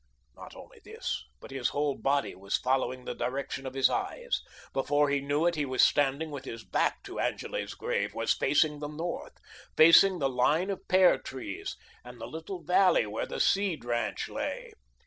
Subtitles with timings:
[0.35, 4.41] Not only this, but his whole body was following the direction of his eyes.
[4.73, 8.79] Before he knew it, he was standing with his back to Angele's grave, was facing
[8.79, 9.37] the north,
[9.77, 14.73] facing the line of pear trees and the little valley where the Seed ranch lay.